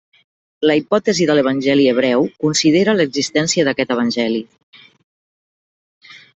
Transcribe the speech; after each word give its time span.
La 0.69 0.77
Hipòtesi 0.79 1.27
de 1.31 1.35
l'Evangeli 1.39 1.85
hebreu 1.91 2.25
considera 2.45 2.97
l'existència 2.97 3.69
d'aquest 3.69 3.95
evangeli. 3.99 4.43